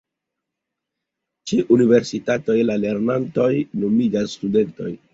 Ĉe 1.51 1.59
universitatoj 1.77 2.57
la 2.73 2.81
lernantoj 2.87 3.49
nomiĝas 3.85 4.39
studentoj. 4.39 4.95